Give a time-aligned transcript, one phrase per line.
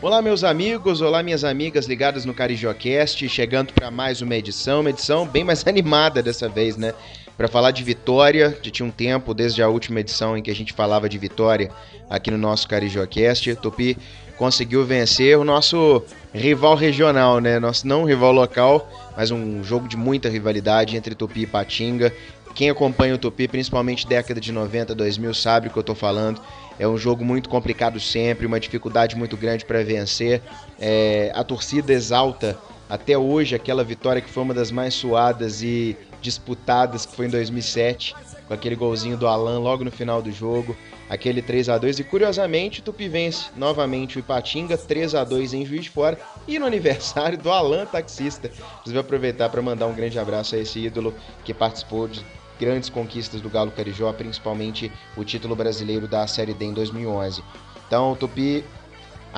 [0.00, 4.88] Olá, meus amigos, olá, minhas amigas ligadas no CarijoCast, chegando para mais uma edição, uma
[4.88, 6.94] edição bem mais animada dessa vez, né?
[7.38, 10.54] Para falar de vitória, já tinha um tempo desde a última edição em que a
[10.54, 11.70] gente falava de vitória
[12.10, 13.54] aqui no nosso CarijoCast.
[13.54, 13.96] Tupi
[14.36, 16.02] conseguiu vencer o nosso
[16.34, 17.60] rival regional, né?
[17.60, 22.12] Nosso não rival local, mas um jogo de muita rivalidade entre Tupi e Patinga.
[22.56, 26.40] Quem acompanha o Tupi, principalmente década de 90, 2000, sabe o que eu tô falando.
[26.76, 30.42] É um jogo muito complicado sempre, uma dificuldade muito grande para vencer.
[30.76, 35.96] É, a torcida exalta até hoje aquela vitória que foi uma das mais suadas e
[36.20, 38.14] disputadas, que foi em 2007,
[38.46, 40.76] com aquele golzinho do Alan logo no final do jogo,
[41.08, 45.54] aquele 3 a 2 e curiosamente o Tupi vence novamente o Ipatinga 3 a 2
[45.54, 48.50] em Juiz de Fora e no aniversário do Alan taxista.
[48.80, 51.14] Inclusive aproveitar para mandar um grande abraço a esse ídolo
[51.44, 52.24] que participou de
[52.58, 57.42] grandes conquistas do Galo Carijó, principalmente o título brasileiro da Série D em 2011.
[57.86, 58.64] Então, o Tupi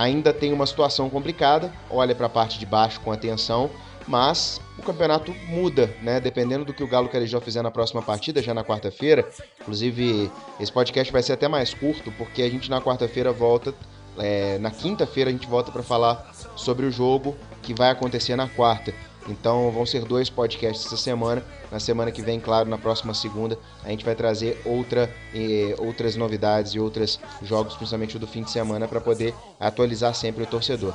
[0.00, 3.70] ainda tem uma situação complicada, olha para a parte de baixo com atenção,
[4.08, 6.18] mas o campeonato muda, né?
[6.18, 9.28] Dependendo do que o Galo Carijó fizer na próxima partida, já na quarta-feira.
[9.60, 13.74] Inclusive, esse podcast vai ser até mais curto, porque a gente na quarta-feira volta.
[14.18, 18.48] É, na quinta-feira a gente volta para falar sobre o jogo que vai acontecer na
[18.48, 18.94] quarta.
[19.30, 21.44] Então vão ser dois podcasts essa semana.
[21.70, 26.16] Na semana que vem, claro, na próxima segunda, a gente vai trazer outra, eh, outras
[26.16, 30.46] novidades e outros jogos, principalmente o do fim de semana, para poder atualizar sempre o
[30.46, 30.94] torcedor.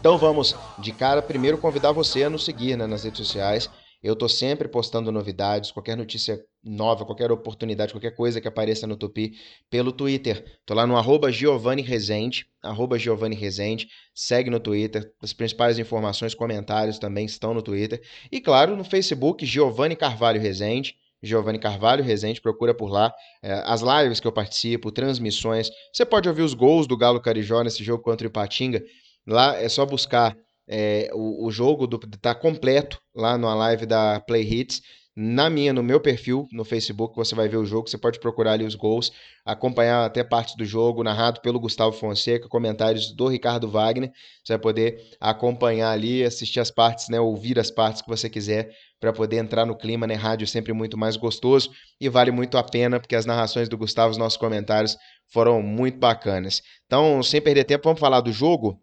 [0.00, 3.68] Então vamos de cara primeiro convidar você a nos seguir né, nas redes sociais.
[4.02, 8.96] Eu tô sempre postando novidades, qualquer notícia nova, qualquer oportunidade, qualquer coisa que apareça no
[8.96, 9.34] Tupi
[9.70, 10.44] pelo Twitter.
[10.66, 16.34] Tô lá no arroba Giovanni Rezende, arroba Giovanni Rezende, segue no Twitter, as principais informações,
[16.34, 18.02] comentários também estão no Twitter.
[18.30, 23.12] E claro, no Facebook, Giovanni Carvalho Rezende, Giovanni Carvalho Rezende, procura por lá
[23.42, 25.70] é, as lives que eu participo, transmissões.
[25.92, 28.82] Você pode ouvir os gols do Galo Carijó nesse jogo contra o Ipatinga.
[29.26, 30.36] Lá é só buscar
[30.68, 34.82] é, o, o, jogo do, tá completo lá na live da Play Hits.
[35.18, 37.88] Na minha, no meu perfil no Facebook, você vai ver o jogo.
[37.88, 39.10] Você pode procurar ali os gols,
[39.46, 44.12] acompanhar até partes do jogo, narrado pelo Gustavo Fonseca, comentários do Ricardo Wagner.
[44.44, 48.70] Você vai poder acompanhar ali, assistir as partes, né, ouvir as partes que você quiser
[49.00, 50.12] para poder entrar no clima, né?
[50.12, 53.78] Rádio é sempre muito mais gostoso e vale muito a pena, porque as narrações do
[53.78, 54.98] Gustavo, os nossos comentários
[55.28, 56.62] foram muito bacanas.
[56.84, 58.78] Então, sem perder tempo, vamos falar do jogo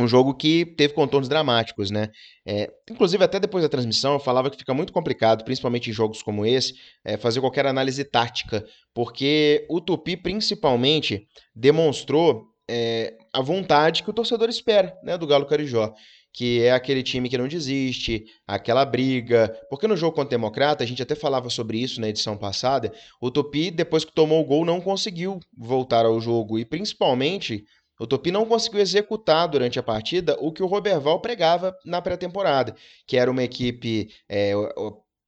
[0.00, 2.08] um jogo que teve contornos dramáticos, né?
[2.46, 6.22] É, inclusive, até depois da transmissão, eu falava que fica muito complicado, principalmente em jogos
[6.22, 6.74] como esse,
[7.04, 14.12] é, fazer qualquer análise tática, porque o Tupi, principalmente, demonstrou é, a vontade que o
[14.12, 15.92] torcedor espera né, do Galo Carijó.
[16.32, 19.52] Que é aquele time que não desiste, aquela briga.
[19.68, 22.92] Porque no jogo contra o Democrata, a gente até falava sobre isso na edição passada.
[23.20, 26.56] O Tupi, depois que tomou o gol, não conseguiu voltar ao jogo.
[26.56, 27.64] E principalmente
[28.00, 32.74] o Tupi não conseguiu executar durante a partida o que o Roberval pregava na pré-temporada,
[33.06, 34.54] que era uma equipe é,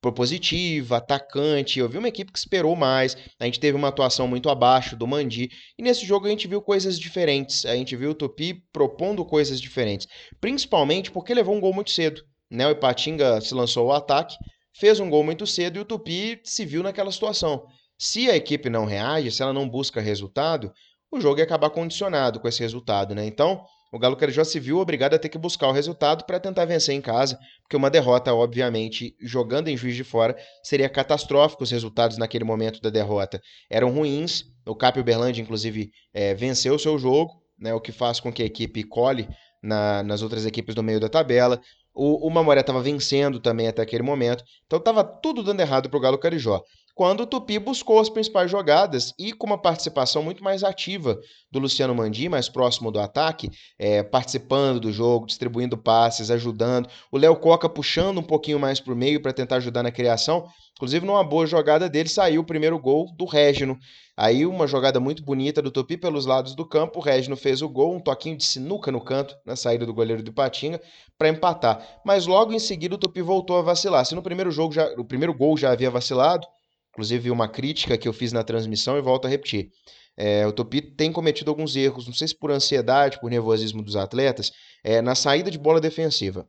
[0.01, 1.79] propositiva, atacante.
[1.79, 3.15] Eu vi uma equipe que esperou mais.
[3.39, 5.51] A gente teve uma atuação muito abaixo do Mandi.
[5.79, 7.67] E nesse jogo a gente viu coisas diferentes.
[7.67, 10.09] A gente viu o Tupi propondo coisas diferentes.
[10.41, 12.23] Principalmente porque levou um gol muito cedo.
[12.51, 12.67] Né?
[12.67, 14.35] O Ipatinga se lançou ao ataque,
[14.75, 17.65] fez um gol muito cedo e o Tupi se viu naquela situação.
[17.97, 20.73] Se a equipe não reage, se ela não busca resultado,
[21.13, 23.27] o jogo ia acabar condicionado com esse resultado, né?
[23.27, 23.63] Então,
[23.93, 26.95] o Galo Carijó se viu obrigado a ter que buscar o resultado para tentar vencer
[26.95, 31.63] em casa, porque uma derrota, obviamente, jogando em Juiz de Fora, seria catastrófico.
[31.63, 33.39] Os resultados naquele momento da derrota
[33.71, 34.45] eram ruins.
[34.67, 38.43] O Cap Uberlândia, inclusive, é, venceu o seu jogo, né, o que faz com que
[38.43, 39.29] a equipe colhe
[39.63, 41.61] na, nas outras equipes do meio da tabela.
[41.95, 44.43] O, o Mamoré estava vencendo também até aquele momento.
[44.65, 46.63] Então estava tudo dando errado para o Galo Carijó
[46.95, 51.19] quando o Tupi buscou as principais jogadas e com uma participação muito mais ativa
[51.51, 56.89] do Luciano Mandi, mais próximo do ataque, é, participando do jogo, distribuindo passes, ajudando.
[57.11, 60.47] O Léo Coca puxando um pouquinho mais para o meio para tentar ajudar na criação.
[60.77, 63.79] Inclusive, numa boa jogada dele, saiu o primeiro gol do Régino.
[64.17, 66.99] Aí, uma jogada muito bonita do Tupi pelos lados do campo.
[66.99, 70.23] O Régino fez o gol, um toquinho de sinuca no canto, na saída do goleiro
[70.23, 70.81] do Patinga,
[71.17, 72.01] para empatar.
[72.05, 74.05] Mas logo em seguida, o Tupi voltou a vacilar.
[74.05, 76.47] Se no primeiro jogo já, o primeiro gol já havia vacilado,
[76.93, 79.71] Inclusive, uma crítica que eu fiz na transmissão e volto a repetir.
[80.17, 83.97] É, o Tupi tem cometido alguns erros, não sei se por ansiedade, por nervosismo dos
[83.97, 84.53] atletas,
[84.85, 86.47] é, na saída de bola defensiva.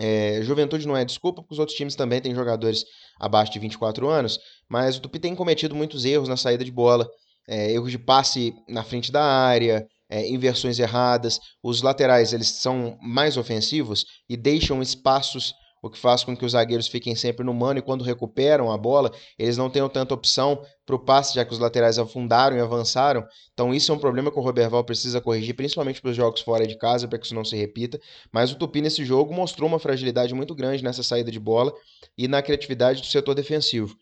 [0.00, 2.84] É, juventude não é desculpa, porque os outros times também têm jogadores
[3.20, 7.08] abaixo de 24 anos, mas o Tupi tem cometido muitos erros na saída de bola.
[7.46, 11.38] é, erros de passe na frente da área, é, inversões erradas.
[11.62, 15.52] Os laterais eles são mais ofensivos e deixam espaços
[15.84, 18.78] o que faz com que os zagueiros fiquem sempre no mano e quando recuperam a
[18.78, 22.60] bola, eles não tenham tanta opção para o passe, já que os laterais afundaram e
[22.60, 23.22] avançaram.
[23.52, 26.66] Então isso é um problema que o Roberval precisa corrigir, principalmente para os jogos fora
[26.66, 28.00] de casa, para que isso não se repita.
[28.32, 31.70] Mas o Tupi nesse jogo mostrou uma fragilidade muito grande nessa saída de bola
[32.16, 33.94] e na criatividade do setor defensivo.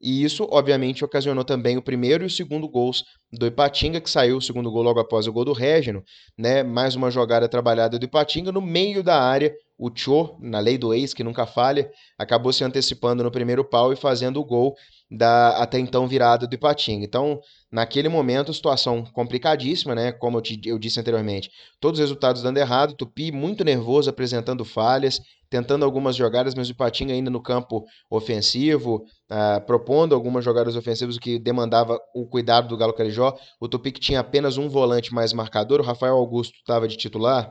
[0.00, 4.38] E isso, obviamente, ocasionou também o primeiro e o segundo gols do Ipatinga, que saiu
[4.38, 6.02] o segundo gol logo após o gol do Régino,
[6.38, 6.62] né?
[6.62, 9.54] Mais uma jogada trabalhada do Ipatinga no meio da área.
[9.80, 13.94] O Cho, na lei do ex, que nunca falha, acabou se antecipando no primeiro pau
[13.94, 14.76] e fazendo o gol
[15.10, 17.02] da até então virada do Ipatinga.
[17.02, 17.40] Então,
[17.72, 20.12] naquele momento, situação complicadíssima, né?
[20.12, 21.50] Como eu, te, eu disse anteriormente,
[21.80, 25.18] todos os resultados dando errado, Tupi muito nervoso, apresentando falhas,
[25.48, 28.96] tentando algumas jogadas, mas o Ipatinga ainda no campo ofensivo,
[29.30, 33.34] uh, propondo algumas jogadas ofensivas, o que demandava o cuidado do Galo Carijó.
[33.58, 37.50] O Tupi que tinha apenas um volante mais marcador, o Rafael Augusto estava de titular,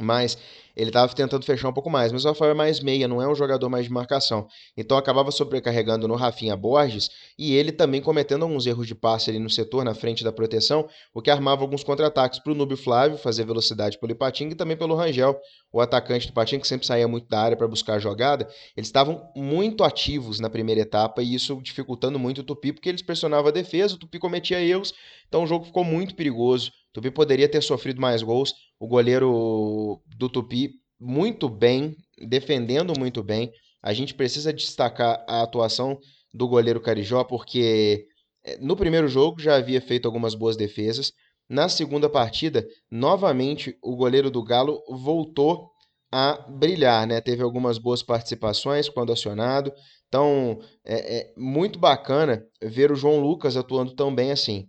[0.00, 0.36] mas
[0.76, 3.26] ele estava tentando fechar um pouco mais, mas o Rafael é mais meia, não é
[3.26, 4.46] um jogador mais de marcação.
[4.76, 9.38] Então acabava sobrecarregando no Rafinha Borges e ele também cometendo alguns erros de passe ali
[9.38, 13.16] no setor, na frente da proteção, o que armava alguns contra-ataques para o Núbio Flávio
[13.16, 15.40] fazer velocidade pelo Ipatinga e também pelo Rangel,
[15.72, 18.46] o atacante do Ipatinga que sempre saía muito da área para buscar a jogada.
[18.76, 23.00] Eles estavam muito ativos na primeira etapa e isso dificultando muito o Tupi, porque eles
[23.00, 24.92] pressionavam a defesa, o Tupi cometia erros,
[25.26, 26.70] então o jogo ficou muito perigoso.
[26.96, 31.94] Tupi poderia ter sofrido mais gols, o goleiro do Tupi muito bem,
[32.26, 33.52] defendendo muito bem.
[33.82, 35.98] A gente precisa destacar a atuação
[36.32, 38.06] do goleiro Carijó, porque
[38.42, 41.12] eh, no primeiro jogo já havia feito algumas boas defesas.
[41.46, 45.68] Na segunda partida, novamente o goleiro do Galo voltou
[46.10, 47.20] a brilhar, né?
[47.20, 49.70] Teve algumas boas participações quando acionado.
[50.08, 54.66] Então, é, é muito bacana ver o João Lucas atuando tão bem assim.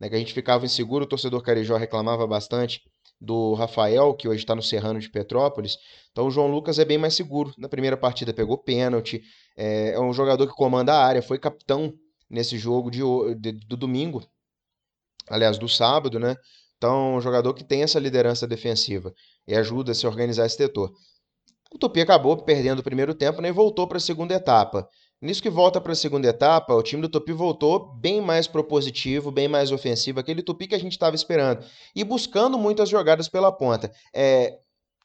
[0.00, 0.08] Né?
[0.08, 2.82] Que a gente ficava inseguro, o torcedor Carijó reclamava bastante
[3.20, 5.76] do Rafael, que hoje está no Serrano de Petrópolis.
[6.12, 7.52] Então o João Lucas é bem mais seguro.
[7.58, 9.22] Na primeira partida pegou pênalti,
[9.56, 11.92] é, é um jogador que comanda a área, foi capitão
[12.30, 13.00] nesse jogo de,
[13.36, 14.22] de, do domingo,
[15.28, 16.36] aliás, do sábado, né?
[16.76, 19.12] Então, um jogador que tem essa liderança defensiva
[19.46, 20.92] e ajuda a se organizar esse setor.
[21.72, 24.88] O Tupi acabou perdendo o primeiro tempo né, e voltou para a segunda etapa.
[25.20, 29.32] Nisso que volta para a segunda etapa, o time do Tupi voltou bem mais propositivo,
[29.32, 31.64] bem mais ofensivo, aquele Tupi que a gente estava esperando.
[31.94, 33.92] E buscando muitas jogadas pela ponta.
[34.14, 34.58] É,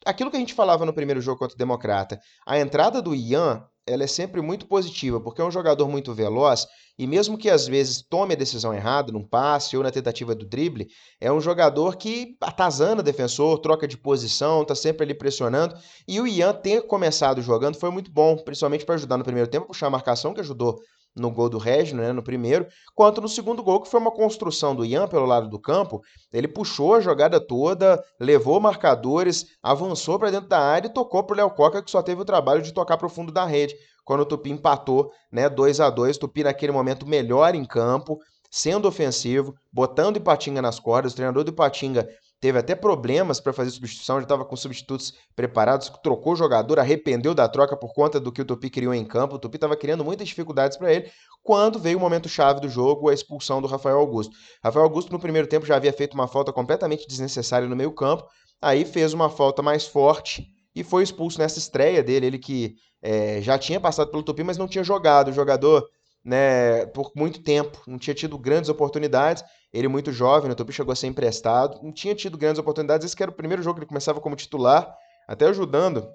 [0.05, 3.67] aquilo que a gente falava no primeiro jogo contra o Democrata, a entrada do Ian
[3.85, 6.65] ela é sempre muito positiva, porque é um jogador muito veloz
[6.97, 10.45] e mesmo que às vezes tome a decisão errada num passe ou na tentativa do
[10.45, 10.87] drible,
[11.19, 15.75] é um jogador que atazana defensor, troca de posição, tá sempre ali pressionando.
[16.07, 19.67] E o Ian ter começado jogando foi muito bom, principalmente para ajudar no primeiro tempo,
[19.67, 20.79] puxar a marcação que ajudou
[21.15, 22.65] no gol do Regno, né, no primeiro,
[22.95, 26.01] quanto no segundo gol, que foi uma construção do Ian pelo lado do campo.
[26.31, 31.33] Ele puxou a jogada toda, levou marcadores, avançou para dentro da área e tocou para
[31.33, 33.75] o Léo Coca, que só teve o trabalho de tocar para o fundo da rede.
[34.03, 38.19] Quando o Tupi empatou, né, 2 a 2 Tupi naquele momento melhor em campo,
[38.51, 41.13] sendo ofensivo, botando Ipatinga nas cordas.
[41.13, 42.07] O treinador do Ipatinga
[42.43, 47.33] teve até problemas para fazer substituição, já estava com substitutos preparados, trocou o jogador, arrependeu
[47.33, 49.35] da troca por conta do que o Tupi criou em campo.
[49.35, 51.09] O Tupi estava criando muitas dificuldades para ele
[51.41, 54.35] quando veio o momento chave do jogo, a expulsão do Rafael Augusto.
[54.61, 58.25] Rafael Augusto no primeiro tempo já havia feito uma falta completamente desnecessária no meio-campo,
[58.61, 60.45] aí fez uma falta mais forte
[60.75, 64.57] e foi expulso nessa estreia dele, ele que é, já tinha passado pelo Tupi, mas
[64.57, 65.29] não tinha jogado.
[65.29, 65.87] O jogador
[66.23, 69.43] né, por muito tempo, não tinha tido grandes oportunidades.
[69.73, 73.05] Ele muito jovem, no Tupi chegou a ser emprestado, não tinha tido grandes oportunidades.
[73.05, 74.95] Esse era o primeiro jogo que ele começava como titular,
[75.27, 76.07] até ajudando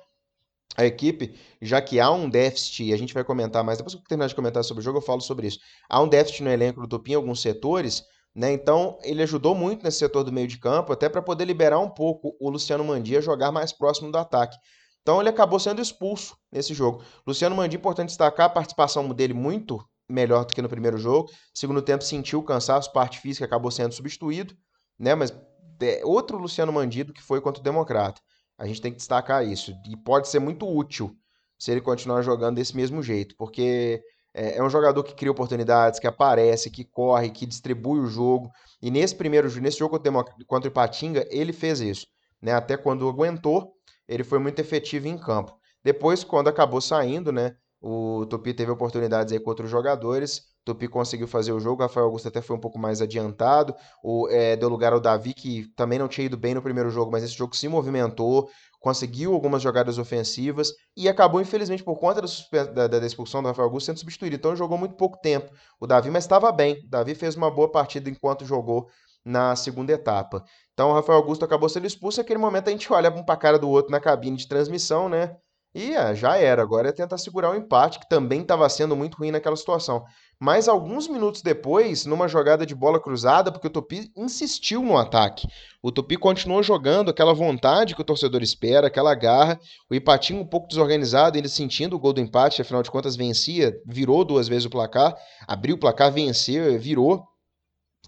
[0.76, 4.00] a equipe, já que há um déficit, e a gente vai comentar mais, depois que
[4.00, 5.58] eu terminar de comentar sobre o jogo, eu falo sobre isso.
[5.88, 8.52] Há um déficit no elenco do Tupi em alguns setores, né?
[8.52, 11.90] Então, ele ajudou muito nesse setor do meio de campo, até para poder liberar um
[11.90, 14.56] pouco o Luciano Mandia jogar mais próximo do ataque.
[15.02, 17.02] Então, ele acabou sendo expulso nesse jogo.
[17.26, 21.30] Luciano Mandia, importante destacar a participação dele muito melhor do que no primeiro jogo.
[21.52, 24.56] Segundo tempo sentiu o cansaço, parte física acabou sendo substituído,
[24.98, 25.14] né?
[25.14, 25.32] Mas
[25.80, 28.20] é outro Luciano Mandido que foi contra o Democrata.
[28.56, 29.72] A gente tem que destacar isso.
[29.88, 31.16] E pode ser muito útil
[31.58, 34.02] se ele continuar jogando desse mesmo jeito, porque
[34.34, 38.50] é, é um jogador que cria oportunidades, que aparece, que corre, que distribui o jogo.
[38.80, 40.00] E nesse primeiro nesse jogo
[40.46, 42.06] contra o Ipatinga, ele fez isso.
[42.40, 42.52] Né?
[42.52, 43.72] Até quando aguentou,
[44.06, 45.56] ele foi muito efetivo em campo.
[45.82, 47.56] Depois, quando acabou saindo, né?
[47.80, 50.42] O Tupi teve oportunidades aí com outros jogadores.
[50.64, 54.54] Tupi conseguiu fazer o jogo, Rafael Augusto até foi um pouco mais adiantado, o, é,
[54.54, 57.32] deu lugar ao Davi, que também não tinha ido bem no primeiro jogo, mas esse
[57.32, 63.06] jogo se movimentou, conseguiu algumas jogadas ofensivas e acabou, infelizmente, por conta da, da, da
[63.06, 64.36] expulsão do Rafael Augusto, sendo substituído.
[64.36, 66.82] Então jogou muito pouco tempo o Davi, mas estava bem.
[66.84, 68.88] O Davi fez uma boa partida enquanto jogou
[69.24, 70.44] na segunda etapa.
[70.74, 72.18] Então o Rafael Augusto acabou sendo expulso.
[72.20, 75.36] Naquele momento a gente olha um para cara do outro na cabine de transmissão, né?
[75.74, 76.62] E é, já era.
[76.62, 80.04] Agora é tentar segurar o empate, que também estava sendo muito ruim naquela situação.
[80.40, 85.48] Mas alguns minutos depois, numa jogada de bola cruzada, porque o Tupi insistiu no ataque.
[85.82, 89.58] O Tupi continuou jogando aquela vontade que o torcedor espera, aquela garra.
[89.90, 93.74] O Ipatinho um pouco desorganizado, ainda sentindo o gol do empate, afinal de contas vencia,
[93.84, 97.24] virou duas vezes o placar, abriu o placar, venceu, virou.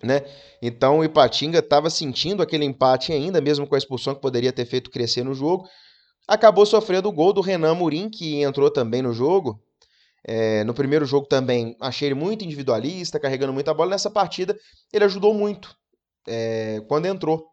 [0.02, 0.22] Né?
[0.62, 4.64] Então o Ipatinga estava sentindo aquele empate ainda, mesmo com a expulsão que poderia ter
[4.66, 5.66] feito crescer no jogo.
[6.26, 9.60] Acabou sofrendo o gol do Renan Murim, que entrou também no jogo.
[10.22, 13.90] É, no primeiro jogo também achei ele muito individualista, carregando muita bola.
[13.90, 14.58] Nessa partida
[14.92, 15.74] ele ajudou muito
[16.26, 17.48] é, quando entrou.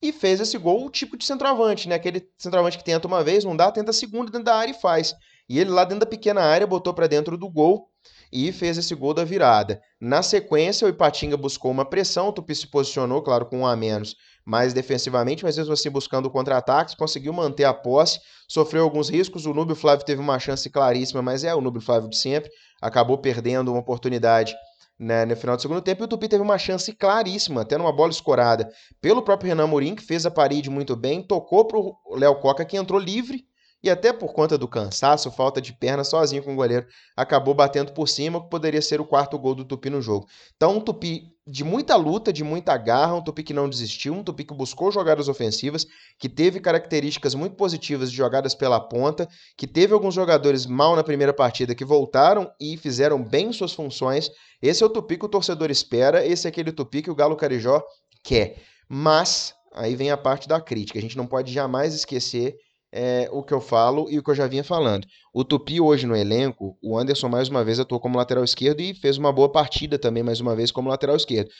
[0.00, 1.94] E fez esse gol o tipo de centroavante, né?
[1.94, 4.80] Aquele centroavante que tenta uma vez, não dá, tenta a segunda dentro da área e
[4.80, 5.14] faz.
[5.48, 7.88] E ele lá dentro da pequena área botou para dentro do gol
[8.32, 9.80] e fez esse gol da virada.
[10.00, 13.76] Na sequência, o Ipatinga buscou uma pressão, o Tupi se posicionou, claro, com um a
[13.76, 19.46] menos, mais defensivamente, mas mesmo assim buscando contra-ataques, conseguiu manter a posse, sofreu alguns riscos,
[19.46, 23.18] o Núbio Flávio teve uma chance claríssima, mas é o Núbio Flávio de sempre, acabou
[23.18, 24.54] perdendo uma oportunidade
[24.98, 27.92] né, no final do segundo tempo, e o Tupi teve uma chance claríssima, até numa
[27.92, 28.68] bola escorada
[29.00, 32.64] pelo próprio Renan Mourinho, que fez a parede muito bem, tocou para o Léo Coca,
[32.64, 33.45] que entrou livre,
[33.82, 37.92] e até por conta do cansaço, falta de perna, sozinho com o goleiro, acabou batendo
[37.92, 40.26] por cima, que poderia ser o quarto gol do Tupi no jogo.
[40.56, 44.24] Então, um Tupi de muita luta, de muita garra, um Tupi que não desistiu, um
[44.24, 45.86] Tupi que buscou jogadas ofensivas,
[46.18, 51.04] que teve características muito positivas de jogadas pela ponta, que teve alguns jogadores mal na
[51.04, 54.30] primeira partida que voltaram e fizeram bem suas funções.
[54.60, 57.36] Esse é o Tupi que o torcedor espera, esse é aquele Tupi que o Galo
[57.36, 57.80] Carijó
[58.24, 58.56] quer.
[58.88, 62.56] Mas, aí vem a parte da crítica, a gente não pode jamais esquecer
[62.96, 65.06] é, o que eu falo e o que eu já vinha falando.
[65.32, 68.94] O Tupi hoje no elenco, o Anderson mais uma vez atuou como lateral esquerdo e
[68.94, 71.50] fez uma boa partida também mais uma vez como lateral esquerdo.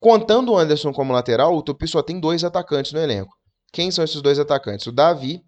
[0.00, 3.34] Contando o Anderson como lateral, o Tupi só tem dois atacantes no elenco.
[3.72, 4.86] Quem são esses dois atacantes?
[4.86, 5.42] O Davi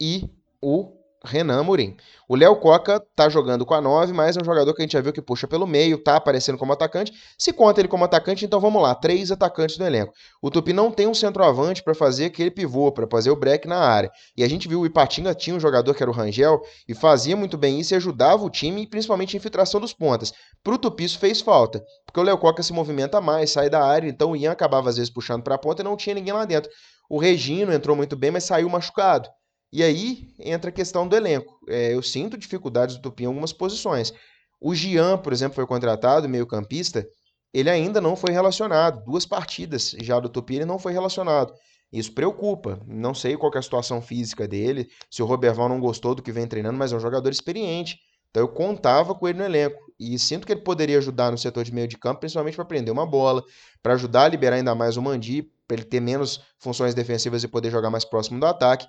[0.00, 0.28] e
[0.62, 0.92] o
[1.24, 1.96] Renan Amorim.
[2.28, 4.92] O Léo Coca tá jogando com a 9, mas é um jogador que a gente
[4.92, 7.12] já viu que puxa pelo meio, tá aparecendo como atacante.
[7.38, 10.12] Se conta ele como atacante, então vamos lá, três atacantes no elenco.
[10.42, 13.78] O Tupi não tem um centroavante para fazer aquele pivô, para fazer o break na
[13.78, 14.10] área.
[14.36, 17.36] E a gente viu o Ipatinga tinha um jogador que era o Rangel e fazia
[17.36, 20.32] muito bem isso e ajudava o time, principalmente a infiltração dos pontas.
[20.62, 24.08] Pro Tupi isso fez falta, porque o Léo Coca se movimenta mais, sai da área,
[24.08, 26.44] então o Ian acabava às vezes puxando para a ponta e não tinha ninguém lá
[26.44, 26.70] dentro.
[27.08, 29.28] O Regino entrou muito bem, mas saiu machucado.
[29.74, 31.58] E aí entra a questão do elenco.
[31.68, 34.14] É, eu sinto dificuldades do Tupi em algumas posições.
[34.60, 37.04] O Gian, por exemplo, foi contratado, meio-campista,
[37.52, 39.04] ele ainda não foi relacionado.
[39.04, 41.52] Duas partidas já do Tupi ele não foi relacionado.
[41.92, 42.78] Isso preocupa.
[42.86, 46.30] Não sei qual é a situação física dele, se o Roberval não gostou do que
[46.30, 47.98] vem treinando, mas é um jogador experiente.
[48.30, 49.82] Então eu contava com ele no elenco.
[49.98, 52.92] E sinto que ele poderia ajudar no setor de meio de campo, principalmente para prender
[52.92, 53.42] uma bola,
[53.82, 57.48] para ajudar a liberar ainda mais o Mandi, para ele ter menos funções defensivas e
[57.48, 58.86] poder jogar mais próximo do ataque.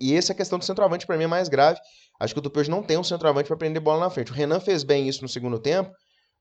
[0.00, 1.78] E essa questão do centroavante para mim é mais grave.
[2.18, 4.32] Acho que o Tupi não tem um centroavante para prender bola na frente.
[4.32, 5.90] O Renan fez bem isso no segundo tempo,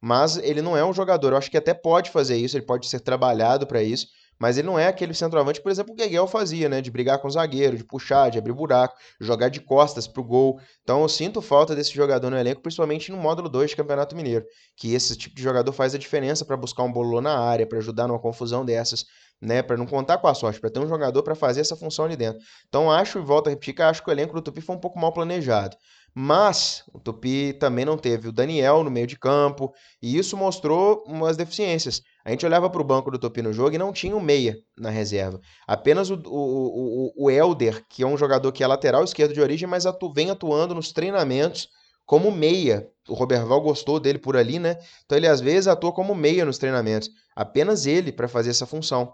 [0.01, 1.33] mas ele não é um jogador.
[1.33, 4.07] Eu acho que até pode fazer isso, ele pode ser trabalhado para isso,
[4.39, 6.79] mas ele não é aquele centroavante, por exemplo, que o Gueguel fazia, né?
[6.79, 10.59] De brigar com o zagueiro, de puxar, de abrir buraco, jogar de costas pro gol.
[10.83, 14.45] Então eu sinto falta desse jogador no elenco, principalmente no módulo 2 de Campeonato Mineiro.
[14.75, 17.79] Que esse tipo de jogador faz a diferença para buscar um bololô na área, para
[17.79, 19.05] ajudar numa confusão dessas
[19.41, 22.05] né, para não contar com a sorte, para ter um jogador para fazer essa função
[22.05, 22.39] ali dentro.
[22.67, 24.79] Então acho, e volto a repetir, que acho que o elenco do Tupi foi um
[24.79, 25.77] pouco mal planejado.
[26.19, 31.03] Mas o Tupi também não teve o Daniel no meio de campo, e isso mostrou
[31.05, 32.01] umas deficiências.
[32.25, 34.57] A gente olhava para o banco do Tupi no jogo e não tinha o meia
[34.75, 35.39] na reserva.
[35.67, 39.41] Apenas o, o, o, o Elder, que é um jogador que é lateral esquerdo de
[39.41, 41.69] origem, mas atu, vem atuando nos treinamentos
[42.03, 42.89] como meia.
[43.07, 44.77] O Roberval gostou dele por ali, né?
[45.05, 47.09] Então ele às vezes atua como meia nos treinamentos.
[47.35, 49.13] Apenas ele para fazer essa função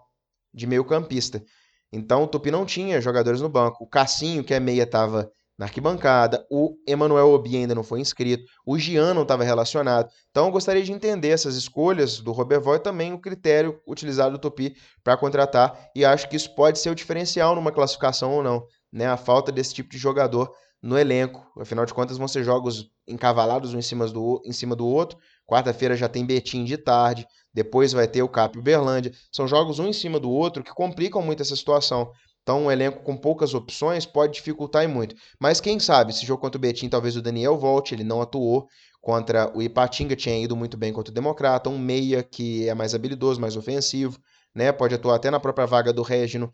[0.53, 1.43] de meio campista.
[1.91, 3.83] Então o Tupi não tinha jogadores no banco.
[3.83, 6.45] O Cassinho, que é meia, estava na arquibancada.
[6.49, 8.43] O Emanuel Obi ainda não foi inscrito.
[8.65, 10.09] O Gian não estava relacionado.
[10.31, 14.39] Então eu gostaria de entender essas escolhas do Roberval e também o critério utilizado do
[14.39, 15.89] Tupi para contratar.
[15.95, 18.65] E acho que isso pode ser o diferencial numa classificação ou não.
[18.91, 19.05] Né?
[19.05, 21.45] A falta desse tipo de jogador no elenco.
[21.59, 25.17] Afinal de contas, vão ser jogos encavalados um em cima do, em cima do outro.
[25.45, 29.11] Quarta-feira já tem Betim de tarde, depois vai ter o Cap Uberlândia.
[29.31, 32.11] São jogos um em cima do outro que complicam muito essa situação.
[32.41, 35.15] Então, um elenco com poucas opções pode dificultar e muito.
[35.39, 38.67] Mas quem sabe, esse jogo contra o Betim, talvez o Daniel volte, ele não atuou
[39.01, 42.93] contra o Ipatinga, tinha ido muito bem contra o Democrata, um meia que é mais
[42.93, 44.19] habilidoso, mais ofensivo,
[44.53, 44.71] né?
[44.71, 46.51] Pode atuar até na própria vaga do Regino.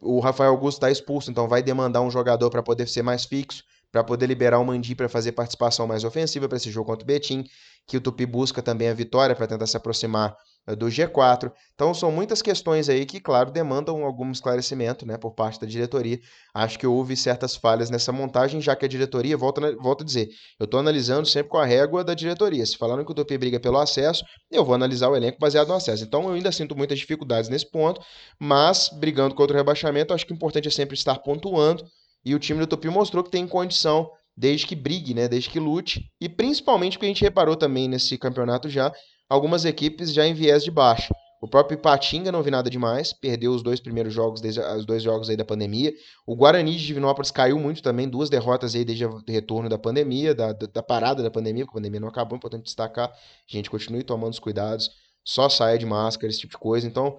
[0.00, 3.62] O Rafael Augusto está expulso, então vai demandar um jogador para poder ser mais fixo,
[3.90, 7.06] para poder liberar o Mandi para fazer participação mais ofensiva para esse jogo contra o
[7.06, 7.44] Betim,
[7.86, 11.50] que o Tupi busca também a vitória para tentar se aproximar eh, do G4.
[11.74, 16.20] Então são muitas questões aí que, claro, demandam algum esclarecimento né, por parte da diretoria.
[16.54, 20.28] Acho que houve certas falhas nessa montagem, já que a diretoria, volto, volto a dizer,
[20.58, 22.64] eu estou analisando sempre com a régua da diretoria.
[22.64, 25.74] Se falaram que o Tupi briga pelo acesso, eu vou analisar o elenco baseado no
[25.74, 26.04] acesso.
[26.04, 28.00] Então eu ainda sinto muitas dificuldades nesse ponto,
[28.38, 31.84] mas brigando contra o rebaixamento, acho que o importante é sempre estar pontuando.
[32.24, 35.28] E o time do Tupi mostrou que tem condição desde que brigue, né?
[35.28, 36.10] Desde que lute.
[36.20, 38.92] E principalmente o que a gente reparou também nesse campeonato já
[39.28, 41.14] algumas equipes já em viés de baixa.
[41.40, 45.02] O próprio Ipatinga não vi nada demais, perdeu os dois primeiros jogos, desde os dois
[45.02, 45.90] jogos aí da pandemia.
[46.26, 50.34] O Guarani de Divinópolis caiu muito também, duas derrotas aí desde o retorno da pandemia,
[50.34, 53.08] da, da parada da pandemia, porque a pandemia não acabou, é importante destacar.
[53.08, 54.90] A gente continue tomando os cuidados,
[55.24, 56.86] só saia de máscara, esse tipo de coisa.
[56.86, 57.18] Então,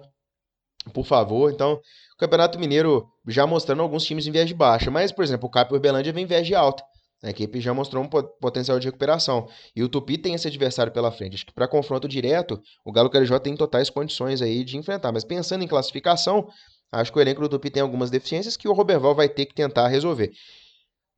[0.92, 5.12] por favor, então, o Campeonato Mineiro já mostrando alguns times em viés de baixa, mas,
[5.12, 6.82] por exemplo, o Cap Urbelândia vem em viés de alta.
[7.22, 9.48] A equipe já mostrou um potencial de recuperação.
[9.76, 11.34] E o Tupi tem esse adversário pela frente.
[11.34, 15.12] Acho que para confronto direto, o Galo Carijó tem totais condições aí de enfrentar.
[15.12, 16.48] Mas pensando em classificação,
[16.90, 19.54] acho que o elenco do Tupi tem algumas deficiências que o Roberval vai ter que
[19.54, 20.32] tentar resolver.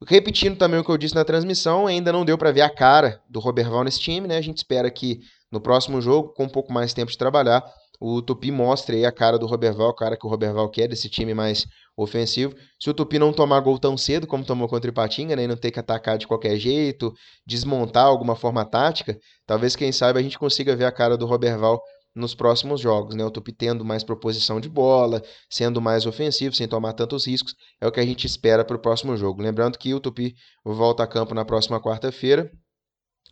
[0.06, 3.22] Repetindo também o que eu disse na transmissão, ainda não deu para ver a cara
[3.26, 4.36] do Roberval nesse time, né?
[4.36, 7.64] A gente espera que no próximo jogo, com um pouco mais tempo de trabalhar,
[8.00, 11.08] o Tupi mostre aí a cara do Roberval, a cara que o Roberval quer desse
[11.08, 12.54] time mais ofensivo.
[12.80, 15.48] Se o Tupi não tomar gol tão cedo como tomou contra o Ipatinga, né, e
[15.48, 17.12] não ter que atacar de qualquer jeito,
[17.46, 21.80] desmontar alguma forma tática, talvez, quem sabe, a gente consiga ver a cara do Roberval
[22.14, 23.24] nos próximos jogos, né?
[23.24, 25.20] O Tupi tendo mais proposição de bola,
[25.50, 28.78] sendo mais ofensivo, sem tomar tantos riscos, é o que a gente espera para o
[28.78, 29.42] próximo jogo.
[29.42, 30.34] Lembrando que o Tupi
[30.64, 32.50] volta a campo na próxima quarta-feira,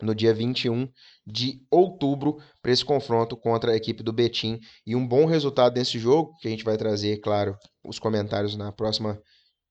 [0.02, 0.88] no dia 21
[1.26, 4.58] de outubro, para esse confronto contra a equipe do Betim.
[4.84, 8.72] E um bom resultado nesse jogo, que a gente vai trazer, claro, os comentários na
[8.72, 9.20] próxima,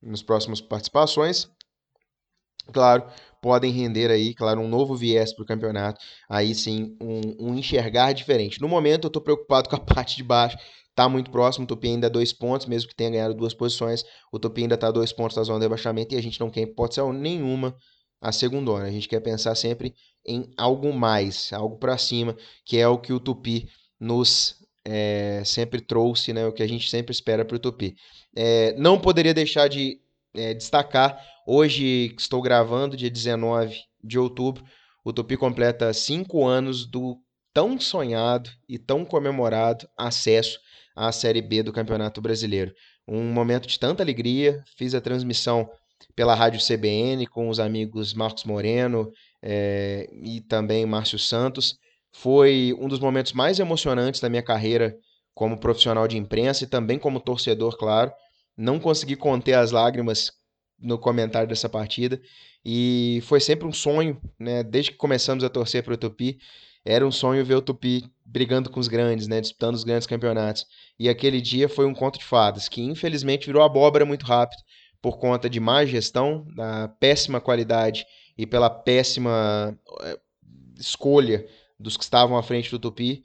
[0.01, 1.49] nos próximos participações.
[2.71, 3.05] Claro,
[3.41, 5.99] podem render aí, claro, um novo viés para o campeonato.
[6.29, 8.61] Aí sim, um, um, enxergar diferente.
[8.61, 10.57] No momento, eu estou preocupado com a parte de baixo.
[10.89, 14.03] Está muito próximo, o Tupi ainda dois pontos, mesmo que tenha ganhado duas posições.
[14.31, 16.61] O Tupi ainda está dois pontos da zona de rebaixamento e a gente não quer
[16.61, 17.75] hipótese nenhuma
[18.21, 18.75] a segunda.
[18.75, 23.11] A gente quer pensar sempre em algo mais, algo para cima, que é o que
[23.11, 23.67] o Tupi
[23.99, 27.95] nos é, sempre trouxe, né, o que a gente sempre espera para o Tupi.
[28.35, 29.99] É, não poderia deixar de
[30.35, 34.63] é, destacar, hoje estou gravando, dia 19 de outubro,
[35.03, 37.17] o Tupi completa cinco anos do
[37.53, 40.59] tão sonhado e tão comemorado acesso
[40.95, 42.73] à Série B do Campeonato Brasileiro.
[43.07, 45.69] Um momento de tanta alegria, fiz a transmissão
[46.15, 49.11] pela Rádio CBN com os amigos Marcos Moreno
[49.41, 51.77] é, e também Márcio Santos.
[52.11, 54.97] Foi um dos momentos mais emocionantes da minha carreira
[55.33, 58.11] como profissional de imprensa e também como torcedor, claro.
[58.57, 60.31] Não consegui conter as lágrimas
[60.79, 62.21] no comentário dessa partida
[62.65, 64.63] e foi sempre um sonho, né?
[64.63, 66.37] Desde que começamos a torcer para o Tupi,
[66.83, 69.39] era um sonho ver o Tupi brigando com os grandes, né?
[69.39, 70.65] Disputando os grandes campeonatos.
[70.99, 74.61] E aquele dia foi um conto de fadas que infelizmente virou abóbora muito rápido
[75.01, 78.05] por conta de má gestão, da péssima qualidade
[78.37, 80.19] e pela péssima eh,
[80.79, 81.45] escolha
[81.79, 83.23] dos que estavam à frente do Tupi.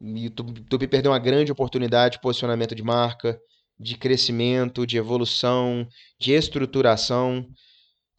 [0.00, 3.40] E o Tupi perdeu uma grande oportunidade de posicionamento de marca,
[3.78, 5.86] de crescimento, de evolução,
[6.18, 7.46] de estruturação.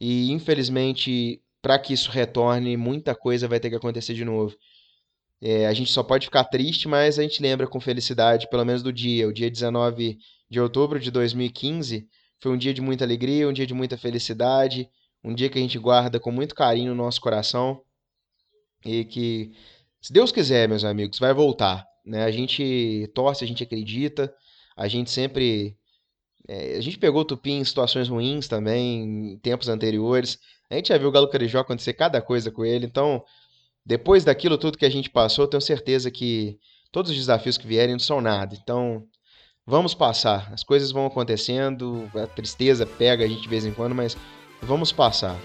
[0.00, 4.56] E infelizmente, para que isso retorne, muita coisa vai ter que acontecer de novo.
[5.42, 8.82] É, a gente só pode ficar triste, mas a gente lembra com felicidade, pelo menos
[8.82, 9.28] do dia.
[9.28, 12.08] O dia 19 de outubro de 2015
[12.44, 14.86] foi um dia de muita alegria, um dia de muita felicidade,
[15.24, 17.80] um dia que a gente guarda com muito carinho no nosso coração
[18.84, 19.50] e que,
[19.98, 21.86] se Deus quiser, meus amigos, vai voltar.
[22.04, 22.22] Né?
[22.22, 24.30] A gente torce, a gente acredita,
[24.76, 25.74] a gente sempre.
[26.46, 30.38] É, a gente pegou o Tupi em situações ruins também, em tempos anteriores.
[30.68, 32.84] A gente já viu o Galo Carijó acontecer cada coisa com ele.
[32.84, 33.24] Então,
[33.86, 36.58] depois daquilo tudo que a gente passou, tenho certeza que
[36.92, 38.54] todos os desafios que vierem não são nada.
[38.54, 39.08] Então,
[39.66, 40.52] vamos passar.
[40.52, 44.16] As coisas vão acontecendo, a tristeza pega a gente de vez em quando, mas
[44.62, 45.36] vamos passar.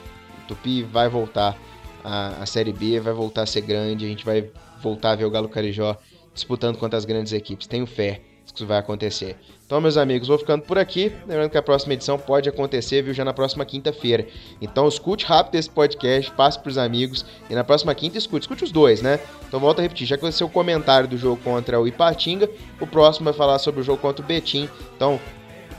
[0.43, 1.57] O Tupi vai voltar
[2.03, 4.49] à, Série B, vai voltar a ser grande, a gente vai
[4.81, 5.97] voltar a ver o Galo Carijó
[6.33, 7.67] disputando contra as grandes equipes.
[7.67, 8.21] Tenho fé
[8.53, 9.37] que vai acontecer.
[9.65, 11.13] Então, meus amigos, vou ficando por aqui.
[11.27, 14.25] Lembrando que a próxima edição pode acontecer, viu, já na próxima quinta-feira.
[14.59, 18.43] Então, escute rápido esse podcast, passe para os amigos e na próxima quinta escute.
[18.43, 19.19] Escute os dois, né?
[19.47, 23.25] Então, volto a repetir, já ser o comentário do jogo contra o Ipatinga, o próximo
[23.25, 24.67] vai falar sobre o jogo contra o Betim.
[24.95, 25.19] Então,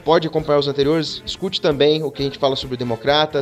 [0.05, 2.79] pode acompanhar os anteriores, escute também o que a gente fala sobre o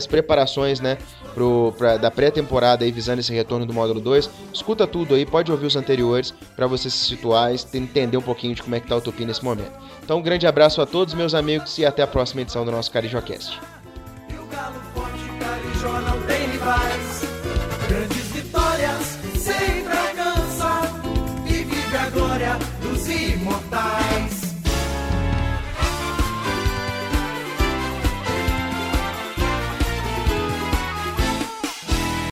[0.07, 0.99] preparações, né,
[1.35, 4.29] pro, pra, da pré-temporada visando esse retorno do módulo 2.
[4.53, 8.55] Escuta tudo aí, pode ouvir os anteriores para você se situar e entender um pouquinho
[8.55, 9.73] de como é que tá a Utopia nesse momento.
[10.03, 12.91] Então, um grande abraço a todos, meus amigos, e até a próxima edição do nosso
[12.91, 13.61] CarijoCast.
[14.35, 17.18] E